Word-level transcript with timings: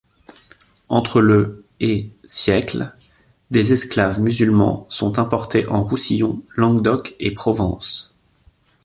Entre 0.89 1.21
le 1.21 1.63
et 1.79 2.09
siècles, 2.23 2.91
des 3.51 3.71
esclaves 3.71 4.19
musulmans 4.19 4.87
sont 4.89 5.19
importés 5.19 5.67
en 5.67 5.83
Roussillon, 5.83 6.41
Languedoc 6.55 7.15
et 7.19 7.35
Provence. 7.35 8.17